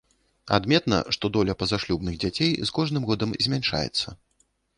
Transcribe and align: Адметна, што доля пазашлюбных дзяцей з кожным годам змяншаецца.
Адметна, 0.57 0.97
што 1.15 1.29
доля 1.35 1.55
пазашлюбных 1.59 2.15
дзяцей 2.25 2.51
з 2.71 2.75
кожным 2.79 3.03
годам 3.11 3.37
змяншаецца. 3.49 4.07